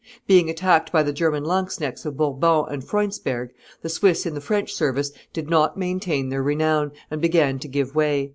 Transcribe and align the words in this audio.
Being 0.25 0.49
attacked 0.49 0.91
by 0.91 1.03
the 1.03 1.13
German 1.13 1.43
lanzknechts 1.43 2.07
of 2.07 2.17
Bourbon 2.17 2.65
and 2.73 2.83
Freundsberg, 2.83 3.51
the 3.83 3.87
Swiss 3.89 4.25
in 4.25 4.33
the 4.33 4.41
French 4.41 4.73
service 4.73 5.11
did 5.31 5.47
not 5.47 5.77
maintain 5.77 6.29
their 6.29 6.41
renown, 6.41 6.91
and 7.11 7.21
began 7.21 7.59
to 7.59 7.67
give 7.67 7.93
way. 7.93 8.29